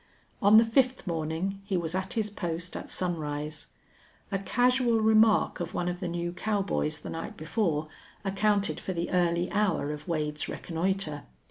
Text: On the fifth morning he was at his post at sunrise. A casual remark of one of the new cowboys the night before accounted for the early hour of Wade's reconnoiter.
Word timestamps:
On 0.41 0.57
the 0.57 0.65
fifth 0.65 1.05
morning 1.05 1.61
he 1.63 1.77
was 1.77 1.93
at 1.93 2.13
his 2.13 2.31
post 2.31 2.75
at 2.75 2.89
sunrise. 2.89 3.67
A 4.31 4.39
casual 4.39 4.99
remark 4.99 5.59
of 5.59 5.75
one 5.75 5.87
of 5.87 5.99
the 5.99 6.07
new 6.07 6.33
cowboys 6.33 6.97
the 6.97 7.11
night 7.11 7.37
before 7.37 7.87
accounted 8.25 8.79
for 8.79 8.93
the 8.93 9.11
early 9.11 9.51
hour 9.51 9.91
of 9.91 10.07
Wade's 10.07 10.49
reconnoiter. 10.49 11.25